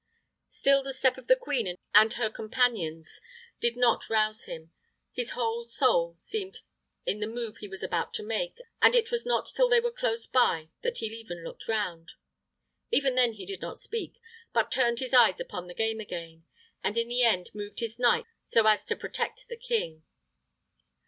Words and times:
Still 0.47 0.81
the 0.81 0.95
step 0.95 1.19
of 1.19 1.27
the 1.27 1.35
queen 1.35 1.77
and 1.93 2.13
her 2.13 2.31
companions 2.31 3.21
did 3.59 3.77
not 3.77 4.09
rouse 4.09 4.45
him: 4.45 4.71
his 5.11 5.33
whole 5.33 5.67
soul 5.67 6.15
seemed 6.17 6.63
in 7.05 7.19
the 7.19 7.27
move 7.27 7.57
he 7.57 7.67
was 7.67 7.83
about 7.83 8.11
to 8.15 8.23
make, 8.23 8.57
and 8.81 8.95
it 8.95 9.11
was 9.11 9.27
not 9.27 9.51
till 9.55 9.69
they 9.69 9.79
were 9.79 9.91
close 9.91 10.25
by 10.25 10.71
that 10.81 10.97
he 10.97 11.05
even 11.05 11.43
looked 11.43 11.67
round. 11.67 12.13
Even 12.89 13.13
then 13.13 13.33
he 13.33 13.45
did 13.45 13.61
not 13.61 13.77
speak, 13.77 14.19
but 14.53 14.71
turned 14.71 14.97
his 14.97 15.13
eyes 15.13 15.39
upon 15.39 15.67
the 15.67 15.75
game 15.75 15.99
again, 15.99 16.45
and 16.83 16.97
in 16.97 17.07
the 17.07 17.21
end 17.21 17.51
moved 17.53 17.79
his 17.79 17.99
knight 17.99 18.25
so 18.47 18.65
as 18.65 18.87
to 18.87 18.95
protect 18.95 19.45
the 19.49 19.55
king. 19.55 20.01